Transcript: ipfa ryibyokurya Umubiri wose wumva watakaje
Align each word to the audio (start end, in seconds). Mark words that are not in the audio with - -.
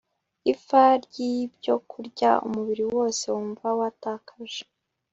ipfa 0.51 0.83
ryibyokurya 1.05 2.31
Umubiri 2.47 2.83
wose 2.93 3.23
wumva 3.35 3.67
watakaje 3.79 4.61